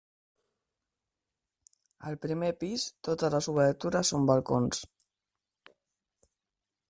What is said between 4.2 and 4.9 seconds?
balcons.